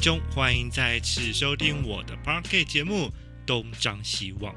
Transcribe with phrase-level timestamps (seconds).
[0.00, 3.08] 中，欢迎再次收听我的 Podcast 节目
[3.44, 4.54] 《东张西望》。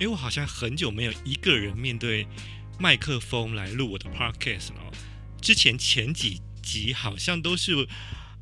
[0.00, 2.26] 为我好像很久没有一个人面对
[2.80, 4.92] 麦克风来录我的 Podcast 了。
[5.40, 7.86] 之前前几集好像都是，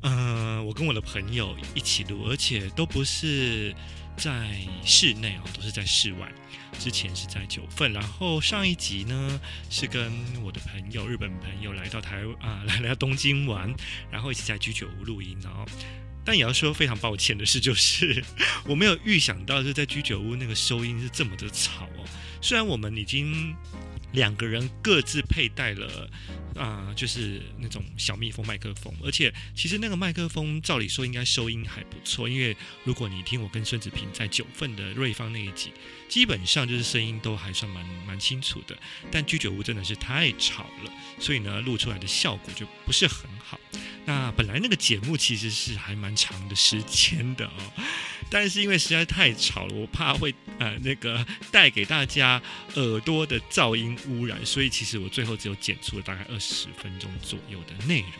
[0.01, 3.75] 嗯、呃，我跟我的朋友一起录，而且都不是
[4.17, 6.31] 在室内哦，都是在室外。
[6.79, 9.39] 之前是在九份，然后上一集呢
[9.69, 13.71] 是跟我的朋友日本朋友来到台啊，来来到东京玩，
[14.09, 15.67] 然后一起在居酒屋录音哦。
[16.23, 18.23] 但也要说非常抱歉的是，就是
[18.65, 22.05] 我没有预想到，就在居酒屋那个收音是这么的吵哦。
[22.41, 23.55] 虽然我们已经。
[24.13, 26.09] 两个人各自佩戴了
[26.53, 35.71] 啊、就是那种小蜜蜂麦克风，而且其实那个麦克风照理说应该收音还不错，因为如果你听我跟孙子平在九份的瑞芳那一集，
[36.09, 38.77] 基本上就是声音都还算蛮蛮清楚的。
[39.09, 43.57] 但居酒屋真的是太吵了，所以呢，录出来的效果就不是很好。
[44.05, 47.73] 那本来那个节目其实是还蛮长的时间的哦，
[48.29, 52.41] 但是因为实在太吵了，我怕会呃那个带给大家
[52.75, 58.11] 耳朵的噪音污染，所以其实我最后只有剪出了大概二十分钟左右的内容。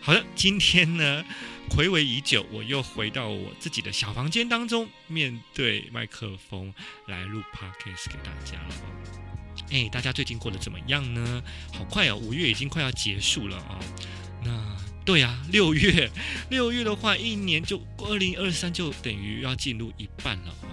[0.00, 1.24] 好的，今天呢，
[1.68, 6.72] 睽违已久，我又回到我自己的小房间当中，面对麦克风
[7.06, 8.74] 来录 podcast 给大家了。
[9.70, 11.42] 哎，大家最近过得怎么样呢？
[11.74, 13.84] 好快哦，五月已经快要结束了啊、哦。
[14.44, 16.10] 那对啊，六月，
[16.50, 20.68] 六月的话，一年就二零二三就等于要进入一半了哦。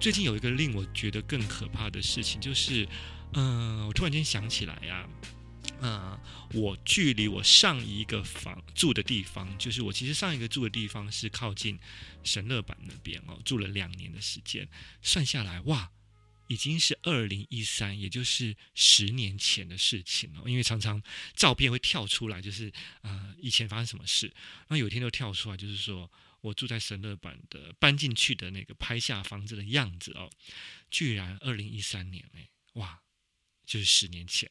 [0.00, 2.86] 最近有一个令我觉得更可怕的事情，就是，
[3.32, 5.06] 嗯、我突然间想起来呀、
[5.80, 6.18] 嗯、
[6.52, 11.78] 我距离我上一个房住的地方，就是我其实上一个住的地方是靠近
[12.22, 14.68] 神乐坂那边哦，住了两年的时间，
[15.02, 15.90] 算下来哇。
[16.48, 20.42] 已经是二零一三，也就是十年前的事情了。
[20.46, 21.02] 因为常常
[21.34, 24.32] 照片会跳出来，就是呃以前发生什么事，
[24.68, 30.30] 那有一天就跳出来，就是说我住在神乐坂的搬进去的那个拍下房子的样子哦，
[30.90, 33.00] 居然二零一三年哎，哇，
[33.64, 34.50] 就是十年前。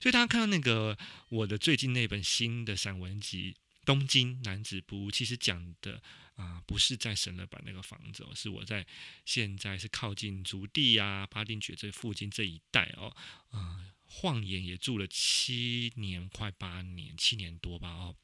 [0.00, 0.96] 所以大家看到那个
[1.28, 3.52] 我的最近那本新的散文集
[3.86, 6.02] 《东京男子部屋》，其实讲的。
[6.36, 8.86] 啊，不是在神乐坂那个房子哦，是我在
[9.24, 13.16] 现在是靠近竹地啊、八丁堀这附近这一带哦，
[13.48, 18.16] 啊，晃眼也住了七年，快八年，七年多吧哦。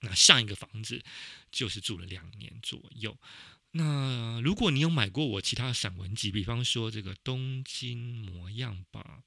[0.00, 1.04] 那上一个房子
[1.50, 3.18] 就是住了两年左右。
[3.72, 9.24] 那如果你有买过我其他散文集，比方说这个《东京模样》吧。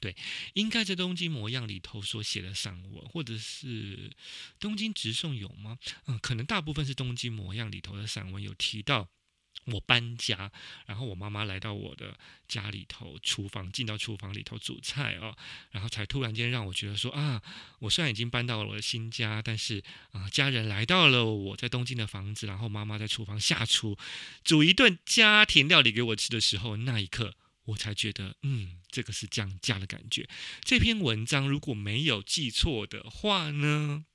[0.00, 0.14] 对，
[0.54, 4.10] 应该在东京模样里头所写的散文，或者是
[4.60, 5.76] 东京直送有吗？
[6.06, 9.08] 嗯，可能大部分是东京模样里头的散文有提到
[9.64, 10.52] 我搬家，
[10.86, 12.16] 然后我妈妈来到我的
[12.46, 15.36] 家里头，厨房进到厨房里头煮菜、哦，
[15.72, 17.42] 然后才突然间让我觉得说啊，
[17.80, 19.82] 我虽然已经搬到了我的新家，但是
[20.12, 23.98] 啊，家人来到了我在东京的房子，然后妈妈在厨房下厨
[24.44, 27.34] 煮一顿家庭料理给我吃的时候，那一刻。
[27.68, 30.26] 我才觉得，嗯，这个是降价的感觉。
[30.62, 34.06] 这篇文章如果没有记错的话呢，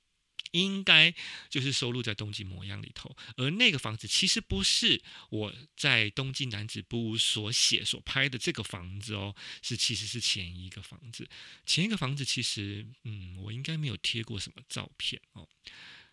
[0.50, 1.14] 应该
[1.48, 3.16] 就是收录在《东京模样》里头。
[3.36, 11.28] 而那个房子其实不是我在东京男子部所写所拍的这个房子哦，是其实是前一个房子。
[11.64, 15.48] 前一个房子其实，嗯，我应该没有贴过什么照片哦。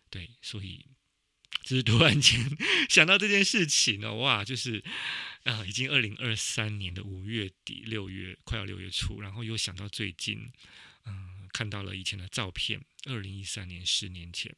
[0.08, 0.86] 对，所以。
[1.64, 2.40] 只是突然间
[2.90, 4.82] 想到这件事情呢，哇，就是
[5.44, 10.50] 啊，已经二零二三年的五月底六月，快要六月初，然后又想到最近，
[11.06, 14.54] 嗯，看到了以前的照片，二零一三年十年前，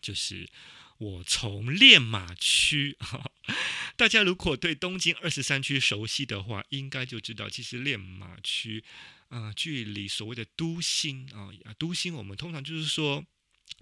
[0.00, 0.48] 就是
[0.98, 2.96] 我从练马区，
[3.96, 8.84] 大家如果对东京二十三区熟悉的话，应该就知道，其实练马区
[9.28, 13.24] 啊，距离所谓的都心啊，都心我们通常就是说。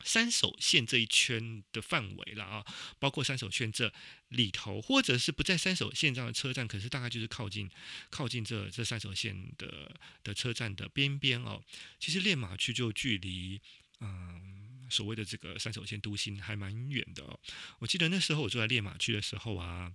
[0.03, 2.67] 三手线这一圈的范围了啊，
[2.99, 3.93] 包括三手线这
[4.29, 7.71] 里头，或者是不在三手线上的车站，可是大概就是靠近
[8.11, 11.63] 靠近这这三手线的的车站的边边哦。
[11.99, 13.61] 其实练马区就距离
[14.01, 17.41] 嗯所谓的这个三手线都心还蛮远的哦。
[17.79, 19.95] 我记得那时候我住在练马区的时候啊，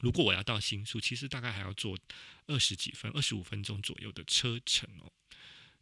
[0.00, 1.98] 如果我要到新宿，其实大概还要坐
[2.46, 5.10] 二十几分、二十五分钟左右的车程哦。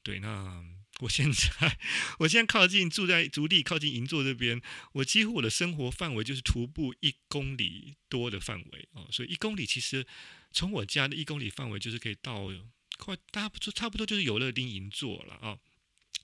[0.06, 0.64] 对，那。
[1.00, 1.78] 我现在，
[2.20, 4.62] 我现在靠近住在竹地，靠近银座这边，
[4.92, 10.06] 我几乎我的生活范围就是徒步一公里多的范围哦，所以一公里其实
[10.52, 12.48] 从我家的一公里范围就是可以到
[12.96, 15.58] 快，大不差不多就是有乐町银座了啊、哦。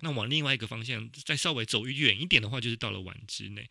[0.00, 3.68] 那往另外一个方向再稍微走远一点的话，就是到了丸之内。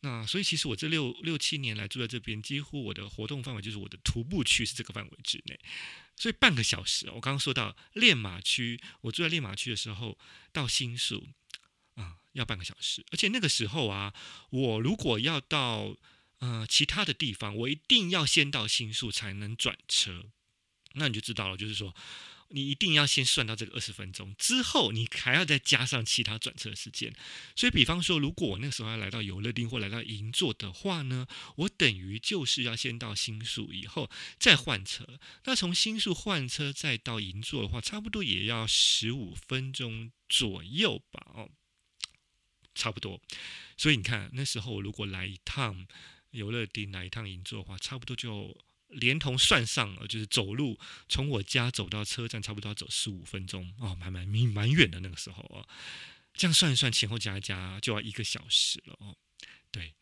[0.00, 5.60] 那所以其实我这六六七年来住在这边，几乎我的活动范围就是我的徒步区是这个范围之内。
[6.20, 10.18] 所以半个小时，我刚刚说到练马区，我住在练马区的时候，
[10.52, 11.28] 到新宿
[11.94, 14.12] 啊，要半个小时，而且那个时候啊，
[14.50, 15.96] 我如果要到
[16.40, 20.26] 呃其他的地方，我一定要先到新宿才能转车。
[20.92, 21.96] 那你就知道了，就是说。
[22.52, 27.14] 你一定要先算到这个二十分钟之后，你还要再加上其他转车时间。
[27.54, 35.06] 所以，比方说，如果我那个时候要来到游乐町或来到银座的话呢，我等于就是要先到新宿以后再换车。
[35.44, 41.26] 那从新宿换车再到银座的话，差不多也要十五分钟左右吧？
[41.34, 41.50] 哦，
[42.74, 43.20] 差不多。
[43.76, 45.86] 所以你看，那时候如果来一趟
[46.32, 48.58] 游乐町，来一趟银座的话，差不多就。
[48.90, 50.78] 连同算上，就是走路
[51.08, 55.66] 从我家走到车站，差不多要走十五分钟哦，蛮蛮蛮蛮远的那个时候哦，
[56.34, 59.16] 这样算一算，前后加一加就要一个小时了哦，
[59.70, 59.94] 对。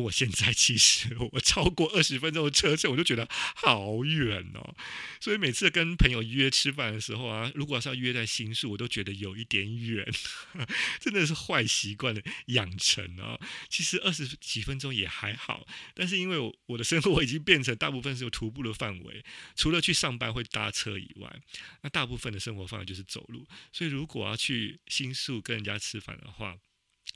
[0.00, 4.74] 我现在其实我超过二十分钟的车程，我就觉得好远哦。
[5.20, 10.06] 所以每次跟朋友约吃饭的时候啊，如果是要约在新宿，我都觉得有一点远，
[11.00, 13.38] 真的是坏习惯的养成啊。
[13.68, 21.40] 其实二十几分钟也还好，但是因为我我的生活已经变成大部分是有徒步的范围，除了去上班会搭车以外，
[21.82, 23.46] 那大部分的生活范围就是走路。
[23.72, 26.56] 所以如果要去新宿跟人家吃饭的话，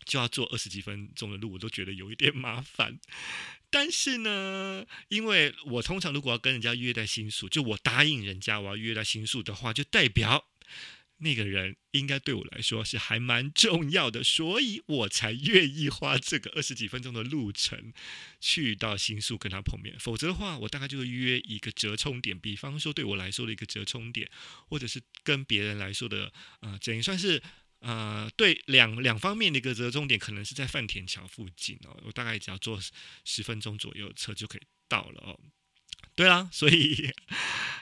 [0.05, 2.99] 就要坐二十几分钟的路，我都觉得有一点麻烦。
[3.71, 10.49] 但是呢，因为我通常如果要跟人家约在新宿，就我答应人家我要约在新宿的话，就代表
[11.19, 17.93] 那个人应该对我来说是还蛮重要的，所以我才愿意花这个二十几分钟的路程
[18.41, 19.97] 去到新宿跟他碰面。
[20.01, 24.29] 否则的话，我大概就会约一个折冲点，比方说对我来说的一个折冲点，
[24.69, 27.41] 或者是跟别人来说的，啊、呃，等于算是。
[27.81, 31.99] 呃，对，两两方面的一个折中点，可能是在范田桥附近哦。
[32.05, 32.79] 我大概只要坐
[33.25, 35.41] 十分钟左右车就可以到了哦。
[36.21, 37.15] 对啊，所以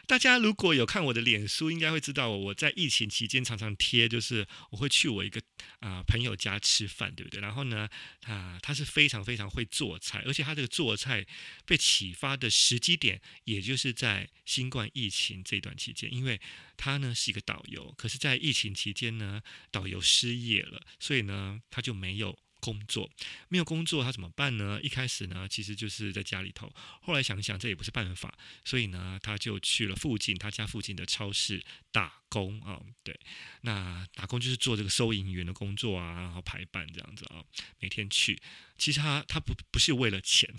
[0.06, 5.42] 大家如果有看我的脸书，应该会知道我在疫情期间常常贴，就是我会去我一个
[5.80, 7.40] 啊、朋友家吃饭，对不对？
[7.40, 7.88] 然后呢，
[8.20, 11.26] 他他是非常非常会做菜，而且他这个做菜
[11.66, 16.40] 被启发的时机点，也就是在新冠疫情这段期间，因为
[16.76, 19.42] 他呢是一个导游，可是在疫情期间呢，
[19.72, 22.38] 导游失业了，所以呢他就没有。
[22.60, 23.10] 工作
[23.48, 24.80] 没有工作，他怎么办呢？
[24.82, 26.72] 一开始呢，其实就是在家里头。
[27.00, 32.80] 后来想想，这也不是办法，所以呢，他就去了附近他家附近的超市打工啊。
[33.02, 33.18] 对，
[33.62, 37.44] 那打工就是做这个收银员的工作啊，然后排班这样子啊，
[37.80, 38.40] 每天去。
[38.76, 40.52] 其实他他不不是为了钱，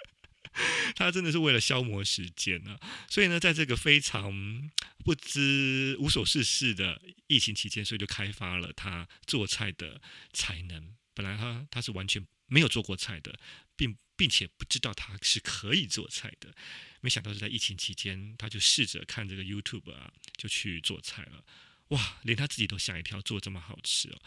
[0.94, 2.78] 他真的是为了消磨时间呢。
[3.08, 4.70] 所以呢，在这个非常
[5.04, 10.00] 不知无所事事的疫情期间，所以就开发了他做菜的
[10.32, 10.94] 才能。
[11.14, 13.38] 本来他他是完全没有做过菜的，
[13.76, 16.54] 并并且不知道他是可以做菜的，
[17.00, 21.44] 没想到是在疫情期间，他就试着看这个 YouTube 啊，就去做菜了。
[21.88, 24.18] 哇，连他自己都吓一跳，做这么好吃哦。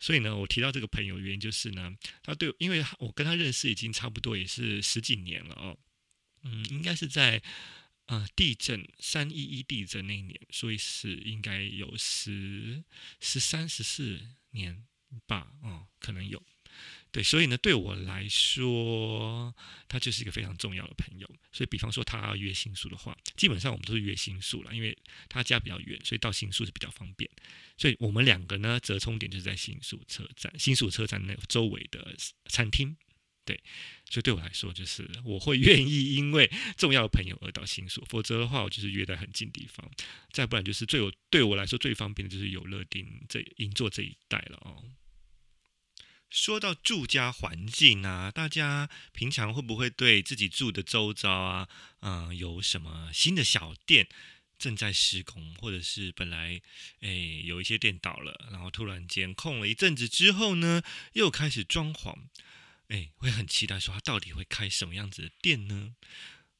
[0.00, 5.78] 所以呢，我提到这个朋友原因就是呢，他对，因为我跟他认识已经差不多也是十几年了哦。
[6.42, 7.40] 嗯，应该是在
[8.06, 12.82] 呃地震三一一地震那一年，所以是应该有十
[13.20, 14.84] 十三十四年。
[15.26, 16.42] 吧，哦，可能有，
[17.10, 19.54] 对，所以呢，对我来说，
[19.88, 21.28] 他就是一个非常重要的朋友。
[21.52, 24.96] 所以，比方说他要约新宿的话，基本上我们都是约新宿了，因为
[25.28, 27.30] 他家比较远，所以到新宿是比较方便。
[27.76, 32.16] 所以我们两个呢，折冲点就是在新宿车站，新宿车站那周围的
[32.46, 32.96] 餐厅。
[33.46, 33.62] 对，
[34.08, 39.88] 所以对我来说，就是我会 愿意因为重要的朋友而到新宿，否则的话，我就是约在很近地方。
[40.32, 44.82] 再不然就是最有对我来说最方便的就是有乐町这银座这一带了哦。
[46.34, 51.68] 说到住家环境啊，大家平常会不会对自己住的周遭啊，
[52.00, 54.08] 嗯、有什么新的小店
[54.58, 56.60] 正在施工，或者是本来
[57.02, 62.18] 诶有一些店倒了，然后突然间空了一阵子之后呢，又开始装潢，
[62.88, 65.94] 诶，会很期待说他到底会开什么样子的店呢？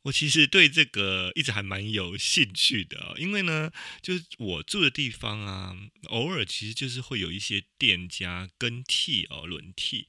[0.04, 3.70] 我其实对这个一直还蛮有兴趣的哦，因为呢，
[4.00, 10.08] 就是我住的地方啊，偶尔其实就是会有一些店家更替哦，轮替。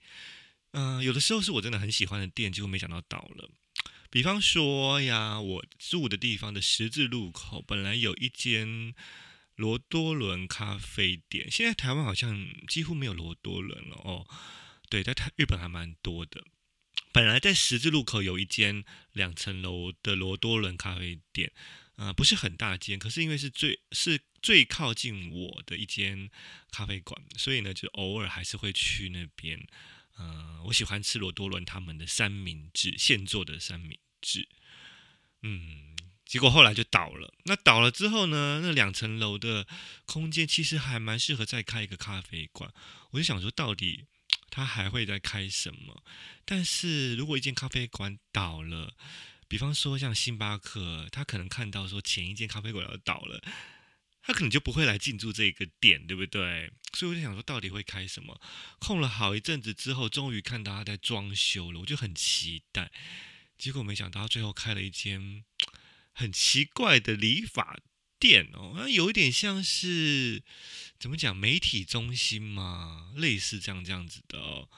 [0.71, 3.49] 嗯，有的时候是我真的很喜欢的店，结果没想到倒了。
[4.09, 8.93] 比方说呀，我住的地方的十字路口本来有一间
[9.55, 14.27] 罗多伦咖啡店，现在台湾好像几乎没有罗多伦了哦。
[14.89, 16.43] 对，在台日本还蛮多的。
[17.15, 21.53] 本来在十字路口有一间两层楼的罗多伦咖啡店，
[21.95, 26.29] 啊、不是很大间，可是因为是最是最靠近我的一间
[26.71, 29.65] 咖啡馆，所以呢，就偶尔还是会去那边。
[30.19, 34.49] 嗯、我喜欢吃罗多伦他们的三明治，现做的三明治。
[35.43, 35.95] 嗯，
[36.25, 37.33] 结果后来就倒了。
[37.45, 39.65] 那倒了之后呢，那两层楼的
[40.05, 42.73] 空间其实还蛮适合再开一个咖啡馆。
[43.11, 44.03] 我就想说，到底
[44.55, 46.01] 他还会再开什么？
[46.45, 48.95] 但是如果一间咖啡馆倒了，
[49.49, 53.43] 比方说像星巴克，他可能看到说前一间咖啡馆要倒了。
[54.21, 56.71] 他可能就不会来进驻这个店，对不对？
[56.93, 58.39] 所以我就想说，到底会开什么？
[58.79, 62.93] 空了好一阵子之后，终于看到他在装修了，我就很期待。
[63.57, 65.43] 结果没想到，最后开了一间
[66.13, 67.77] 很奇怪的理发
[68.19, 70.41] 店哦，那有一点像是
[70.99, 74.69] 怎么讲，媒体中心嘛，类似这样这样子的哦。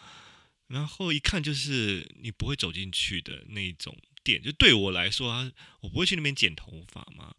[0.67, 5.51] 然后一看就是你不会走进去的那种店，就对我来说啊，
[5.81, 7.35] 我不会去那边剪头发嘛。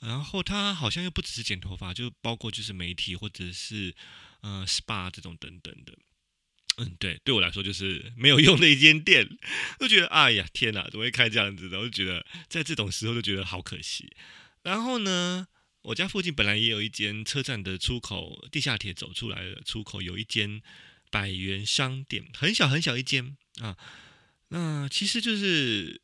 [0.00, 3.94] 然后他好像又不只是剪头发，就包括就是媒体或者是
[4.40, 5.96] 呃 SPA 这种等等的。
[6.78, 9.28] 嗯，对，对我来说就是没有用的一间店，
[9.78, 11.78] 就觉得哎呀天哪，怎么会开这样子的？
[11.78, 14.10] 我就觉得在这种时候就觉得好可惜。
[14.62, 15.48] 然后呢，
[15.82, 20.62] 我家附近本来也有一间车站的出口，地下铁走出来的出口有一间
[21.10, 23.76] 百元商店，很小很小一间啊。
[24.48, 26.00] 那其实就是。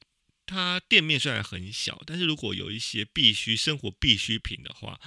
[0.51, 4.99] 它店面虽然很小，但是如果有一些必须生活必需品的话，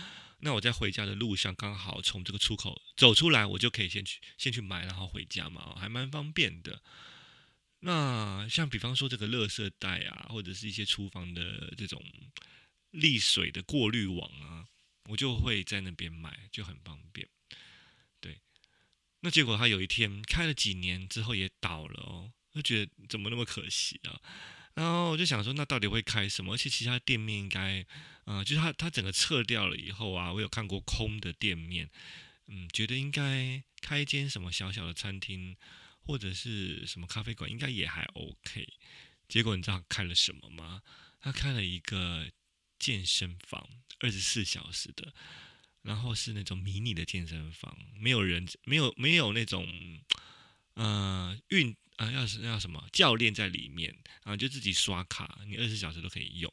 [0.42, 6.84] 那我在回家的路上刚好从这个出口走出来，我就可以先去先去买，然后回家嘛，还蛮方便的。
[7.80, 12.00] 那像比方说这个垃圾袋啊，或者是一些厨房的这种
[12.92, 14.68] 沥水的过滤网啊，
[15.10, 17.28] 我就会在那边买，就很方便。
[18.20, 18.40] 对，
[19.22, 24.22] 那结果他有一天开了几年之后也倒了哦，就觉得怎么那么可惜啊。
[24.74, 26.54] 然后我就想说，那到底会开什么？
[26.54, 27.86] 而且其他店面应该，
[28.24, 31.90] 呃，就是他他整个撤掉了以后啊，我有看过空的店面，
[32.48, 35.58] 嗯，觉得应该开一间什么小小的餐厅
[36.00, 38.68] 或者是什么咖啡馆，应该也还 OK。
[39.28, 40.82] 结果你知道开了什么吗？
[41.20, 42.32] 他开了一个
[42.82, 43.70] 健身房，
[44.00, 45.14] 二十四小时的，
[45.84, 49.66] 然后是那种迷你的健身房，没有人，没有没有那种，
[50.74, 51.78] 呃，运。
[51.98, 56.52] 啊，要是要什么教练在里面啊，就自己刷卡，你二十四小时都可以用。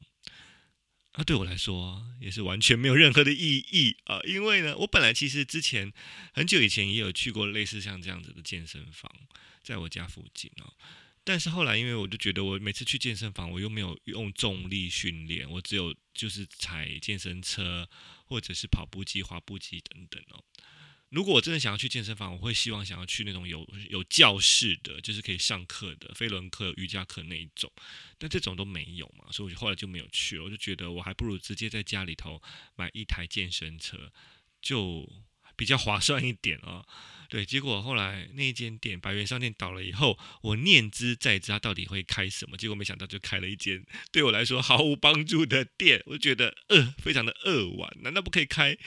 [1.12, 5.90] 啊，对我来说也是完全没有任何的意义啊，因为呢，我本来其实之前
[6.34, 9.10] 很久以前也有去过类似像这样子的健身房，
[9.62, 10.74] 在我家附近哦。
[11.28, 17.86] 但是后来，因为我就觉得我每次去健身房，我又没有用重力训练，我只有就是踩健身车
[18.24, 20.42] 或者是跑步机、滑步机等等哦。
[21.10, 27.70] 如果我真的想要去健身房，我会希望想要去那种有有教室的，就是可以上课的飞轮课、瑜伽课那一种，
[28.16, 30.44] 但这种都没有嘛，所以我后来就没有去了。
[30.44, 32.40] 我就觉得我还不如直接在家里头
[32.74, 34.10] 买一台健身车，
[34.62, 35.06] 就
[35.58, 36.82] 比较划算一点啊。
[37.28, 42.56] 对，结果后来那间店百元商店倒了以后，我念之在之，它到底会开什么？
[42.56, 48.78] 结果没想到就开了一间对我来说毫无帮助的店，我觉得呃非常的扼腕，难道不可以开？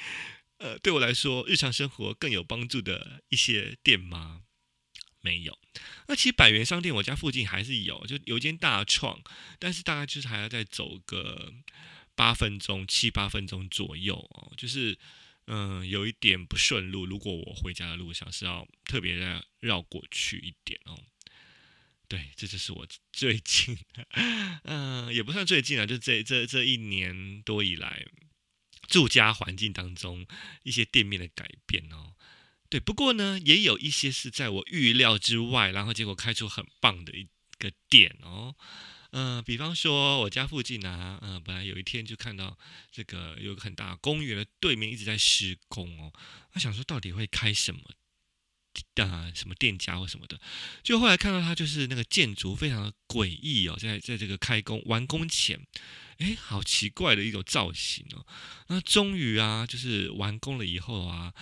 [0.58, 4.42] 呃，对我来说，日常生活更有帮助的一些店吗？
[5.22, 5.60] 没有。
[6.08, 9.22] 那其实百元商店我家附近还是有，就有一间大创，
[9.60, 11.54] 但是大概就是还要再走个
[12.16, 14.98] 八分钟、七八分钟左右哦，就是
[15.52, 17.06] 嗯、有一点不顺路。
[17.06, 20.98] 如果我回家的路上是要特别的绕过去一点哦。
[22.08, 23.78] 对，这就是我最近，
[24.64, 28.08] 嗯、也不算最近啊，就这这这一年多以来。
[28.88, 30.26] 住家环境当中
[30.64, 32.16] 一些店面的改变哦，
[32.68, 38.56] 对，不过呢，也有一些是在我预料之外，然后结果开出很棒的一个店哦，
[39.12, 42.58] 嗯、比方说我家附近啊，嗯、本来有一天就看到
[42.92, 46.12] 这个有个很大公园的对面一直在施工哦，
[46.52, 47.82] 他想说到底会开什么
[48.96, 50.40] 啊、什么店家或什么的，
[50.82, 55.60] 就后来看到他就是那个建筑非常的诡异哦，在在这个开工完工前。
[56.20, 58.24] 哎，好奇怪的一种造型哦！
[58.68, 61.34] 那终于啊，就是完工了以后啊，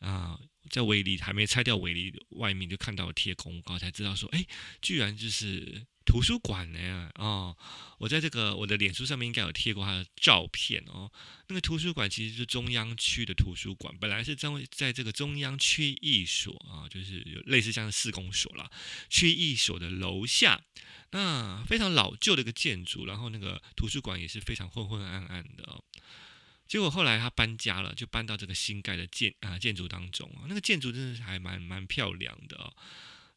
[0.00, 0.38] 啊，
[0.70, 4.44] 在围篱还没拆掉围篱外面，就看到了贴公告，才知道说，哎，
[4.80, 7.10] 居然就是图书馆呢！
[7.16, 7.56] 哦，
[7.98, 11.10] 我在这个我的脸书上面应该有贴过他的照片哦。
[11.48, 18.70] 那个图书馆其实是中央区的图书馆，本来是在在这个中央区役所啊，就是有类似像市公所啦，
[19.10, 20.62] 区役所的楼下。
[21.12, 25.82] 那非常老旧的一个建筑，然后那个图书馆也是非常昏昏暗暗的哦。
[26.66, 30.46] 结果后来他搬家了，就搬到这个新盖的建啊建筑当中啊。
[30.48, 32.74] 那个建筑真的是还蛮蛮漂亮的哦。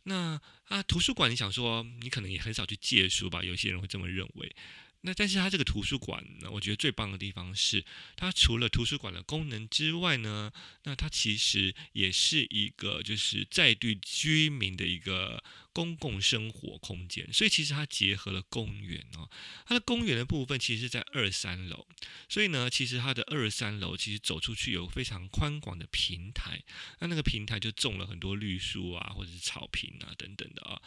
[0.03, 3.43] 那啊图书馆，你想说你可能也很少去借书吧？
[3.43, 4.55] 有些人会这么认为。
[5.01, 7.85] 那但是它这个图书馆呢，我觉得最棒的地方是，
[8.17, 10.51] 它除了图书馆的功能之外呢，
[10.83, 15.41] 那它其实也是一个就是在地居民的一个
[15.73, 19.29] 公共生活空间，所以其实它结合了公园哦。
[19.65, 21.87] 它的公园的部分其实是在二三楼，
[22.27, 26.63] 所以呢，其实它的二三楼其实走出去有非常宽广的平台，
[26.99, 30.81] 那那个平台就种了很多绿树啊，或者是草坪啊等等的啊。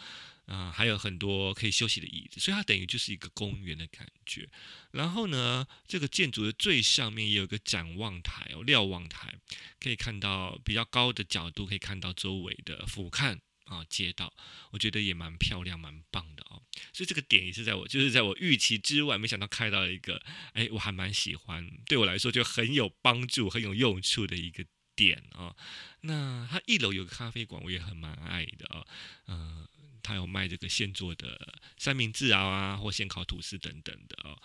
[0.47, 4.51] 啊、还有很多可以休息的椅子，所以它等于就是一个公园的感觉。
[4.91, 9.39] 然后呢，这个建筑的最上面也有个展望台哦，瞭望台，
[9.81, 14.33] 可以看到比较高的角度，可以看到周围的俯瞰啊街道，
[14.71, 16.63] 我觉得也蛮漂亮，蛮棒的哦。
[16.93, 24.65] 所以这个点也是在我就是在我预期之外，没想到开到一个，哎，我还蛮喜欢，对我来说就很有帮助、很有用处的一个
[24.95, 25.57] 点啊、哦。
[26.03, 28.87] 那它一楼有个咖啡馆，我也很蛮爱的啊、哦，
[29.27, 29.69] 嗯、呃。
[30.05, 34.37] 他有卖这个现做的三明治啊，或现烤吐司等等的哦。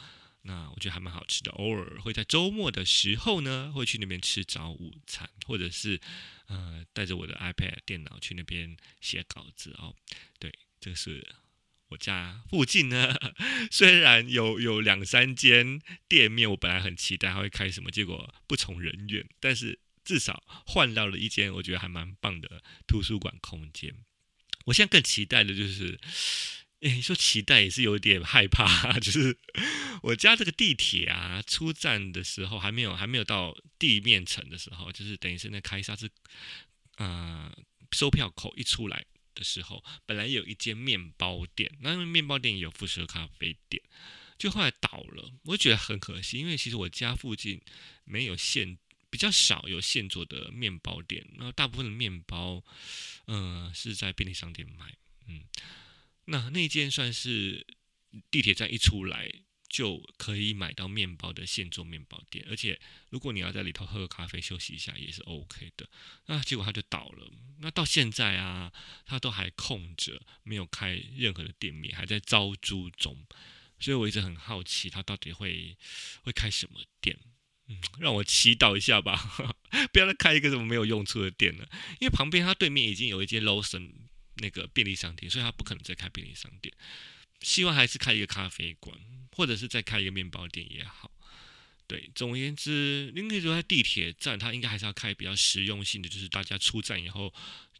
[0.47, 1.51] 那我觉得还蛮好吃的。
[1.51, 5.99] 偶尔会在周末的时候呢，会去那边吃早午餐，或者是
[6.47, 9.93] 呃带着我的 iPad 电脑去那边写稿子哦。
[10.39, 11.27] 对，这是
[11.89, 13.13] 我家附近呢。
[13.69, 19.27] 虽然有有两三间店面，我本来很期待它会开什么，结果不从人愿。
[19.39, 23.93] 但是至少换到了一间我觉得还蛮棒的图书馆空间。
[24.65, 25.99] 我现在更期待的就是，
[26.81, 29.37] 诶，说期待也是有点害怕，就是
[30.03, 36.09] 我家这个地铁啊，出站的时候还没有还没有到地面层的时候，就是等于是那开沙是，
[36.97, 37.51] 呃，
[37.91, 43.81] 售票口一出来的时候，本来有一间面包店，那面包店有附设咖啡店，
[44.37, 47.61] 就后来倒了，我就觉得很可惜，因为其实我家附近
[48.03, 48.77] 没有现。
[49.09, 52.61] 比较少有现做的面包店，然后大部分的面包，
[53.27, 54.93] 嗯、是在便利商店买，
[55.27, 55.43] 嗯，
[56.27, 57.65] 那那间算是
[58.29, 59.31] 地铁站一出来
[59.69, 62.79] 就可以买到面包的现做面包店，而且
[63.09, 65.89] 如果你要在里头喝个咖啡休息一下也是 OK 的。
[66.27, 68.71] 那结果它就倒了，那到现在啊，
[69.05, 73.25] 它都还空着，没有开任何的店面，还在招租中，
[73.79, 75.77] 所以我一直很好奇它到底会
[76.23, 77.19] 会开什么店。
[77.69, 79.17] 嗯，让我祈祷一下吧，
[79.91, 81.69] 不要再开一个什么没有用处的店了。
[81.99, 83.91] 因为旁边它对面已经有一间 Lawson
[84.37, 86.73] 那个便利商店，所以他不可能再开便利商店。
[87.41, 88.99] 希望还是开一个咖啡馆，
[89.31, 91.11] 或者是再开一个面包店也好。
[91.85, 97.33] 对，总而言之，林可以说在地铁站，它应该还是要开比较实用性的，就是大家出站以后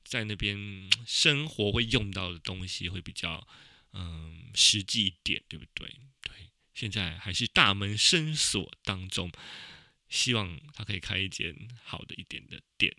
[0.04, 3.48] 在那边生活会用到的东西会比较
[3.94, 5.88] 嗯实际一点，对不对？
[6.22, 6.32] 对，
[6.74, 9.32] 现在还是大门深锁当中。
[10.10, 12.96] 希望他可以开一间好的一点的店。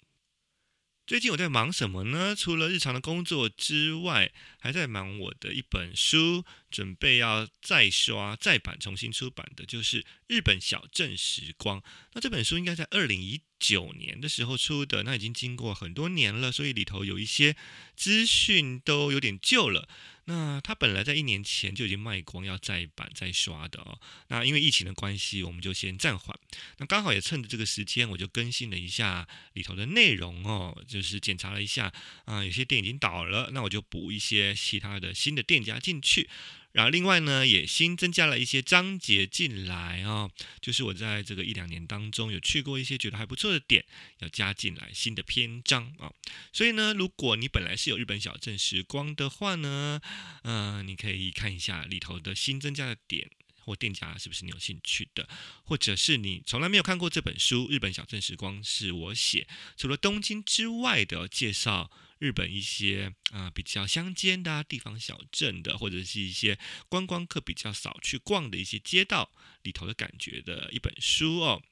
[1.09, 2.37] 最近我在忙什么呢？
[2.37, 11.81] 除了日常的工作之外，还在忙我的一本书，准备要再刷再版、重新出版的，就是《日本小镇时光》。
[12.13, 17.57] 那这本书应该在二零一九年的时候出的，那已经经过很多年了，所以里头有一些
[17.97, 19.89] 资讯都有点旧了。
[20.29, 23.99] 那它本来在一年前就已经卖光，要再版再刷的哦。
[24.29, 26.39] 那因为疫情的关系，我们就先暂缓。
[26.77, 31.91] 那刚好也趁着这个时间，我就更新了一下里头的内容哦，就是检查了一下
[32.27, 36.29] 啊、有些店已经倒了，那我就补一些其他的新的店家进去。
[36.73, 43.85] 然后另外呢，也新增加了一些章节进来、哦，就是我在这个一两年当中有去过一些觉得还不错的点，
[44.19, 46.15] 要加进来新的篇章啊、哦。
[46.53, 50.01] 所以呢，如果你本来是有日本小镇时光的话呢，
[50.43, 53.31] 嗯、呃，你可以看一下里头的新增加的点
[53.69, 55.29] 或店家是不是你有兴趣的，
[55.63, 61.91] 或者是你从来没有看过这本书《日本小镇时光》是我写，除了东京之外的介绍。
[62.21, 69.31] 日本一些啊、比较乡间的、地方小镇的，或者是一些观光客比较少去逛的一些街道
[69.63, 71.63] 里头的感觉的一本书哦。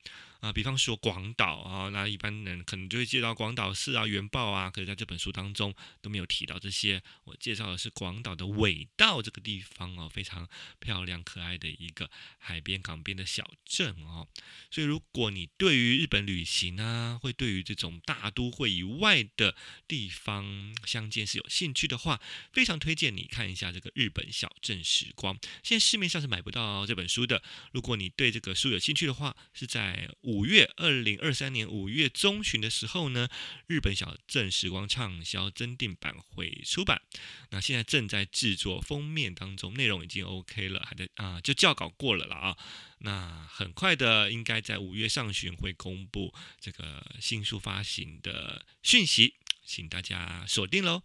[0.47, 7.03] 啊，比方说广岛啊，那一般人可能就会介绍广岛市啊、原爆啊，可是在这本书当中都没有提到这些。
[7.25, 14.29] 我介绍的是广岛的尾道这个地方哦，非常漂亮可爱的一个海边港边的小镇哦。
[14.71, 19.57] 所以如果你对于日本旅行啊，会对于这种大都会以外的
[19.89, 22.21] 地方相见是有兴趣的话，
[22.53, 25.35] 非常推荐你看一下这个《日本小镇时光》。
[25.65, 27.43] 现在市面上是买不到这本书的。
[27.73, 30.09] 如果你对这个书有兴趣的话，是在。
[30.23, 33.27] 五五月二零二三年五月中旬的时候呢，
[33.67, 37.01] 日本小镇时光畅销增订版会出版。
[37.49, 42.57] 那现在正在制作封面当中，内容已经 OK 了，还在啊，就校稿过了了啊。
[42.99, 51.03] 那很快的，应该在五月上旬会公布这个新书发行的讯息，请大家锁定喽。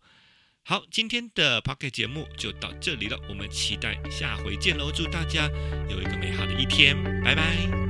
[0.63, 4.91] 好，今天的 Pocket 节目就到这里了，我们期待下回见喽！
[4.91, 5.49] 祝大家
[5.89, 7.80] 有一个美好的一天，拜拜。